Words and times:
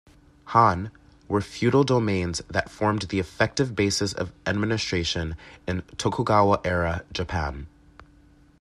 Han 0.45 0.89
were 1.27 1.41
feudal 1.41 1.83
domains 1.83 2.41
that 2.49 2.71
formed 2.71 3.03
the 3.03 3.19
effective 3.19 3.75
basis 3.75 4.13
of 4.13 4.33
administration 4.47 5.35
in 5.67 5.83
Tokugawa-era 5.95 7.03
Japan. 7.13 7.67